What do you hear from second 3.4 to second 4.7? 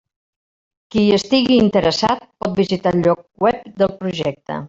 web del projecte.